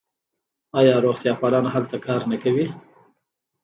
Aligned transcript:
آیا 0.79 0.93
روغتیاپالان 1.05 1.65
هلته 1.75 1.95
کار 2.05 2.21
نه 2.31 2.37
کوي؟ 2.43 2.65